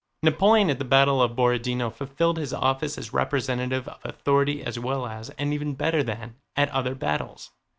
[0.23, 5.05] Napoleon at the battle of Borodinó fulfilled his office as representative of authority as well
[5.05, 7.51] as, and even better than, at other battles.